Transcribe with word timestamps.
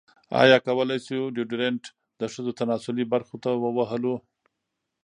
ایا 0.41 0.57
کولی 0.67 0.97
شو 1.05 1.19
ډیوډرنټ 1.35 1.83
د 2.19 2.21
ښځو 2.33 2.51
تناسلي 2.59 3.05
برخو 3.13 3.35
ته 3.43 3.49
ووهلو؟ 3.63 4.15